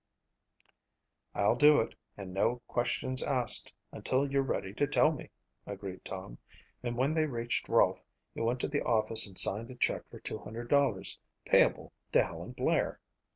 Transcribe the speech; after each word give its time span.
"I'll 1.35 1.53
do 1.55 1.79
it 1.79 1.93
and 2.17 2.33
no 2.33 2.63
questions 2.65 3.21
asked 3.21 3.71
until 3.91 4.31
you're 4.31 4.41
ready 4.41 4.73
to 4.73 4.87
tell 4.87 5.11
me," 5.11 5.29
agreed 5.67 6.03
Tom 6.03 6.39
and 6.81 6.97
when 6.97 7.13
they 7.13 7.27
reached 7.27 7.69
Rolfe 7.69 8.03
he 8.33 8.41
went 8.41 8.59
to 8.61 8.67
the 8.67 8.81
office 8.81 9.27
and 9.27 9.37
signed 9.37 9.69
a 9.69 9.75
check 9.75 10.09
for 10.09 10.19
$200 10.19 11.19
payable 11.45 11.93
to 12.13 12.23
Helen 12.25 12.53
Blair. 12.53 12.99